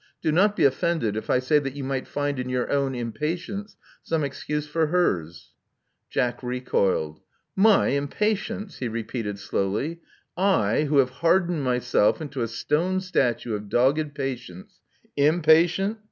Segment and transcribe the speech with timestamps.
[0.23, 3.75] Do not be offended if I say that you might find in your own impatience
[4.01, 5.51] some excuse for hers.'*
[6.09, 7.19] Jack recoiled.
[7.55, 9.99] My impatience!*' he repeated slowly.
[10.35, 14.79] I, who have hardened myself into a stone statue of dogged patience,
[15.15, 15.99] impatient!"